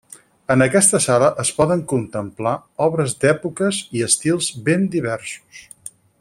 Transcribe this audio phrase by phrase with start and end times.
[0.53, 2.53] En aquesta sala es poden contemplar
[2.87, 5.63] obres d'èpoques i estils ben diversos.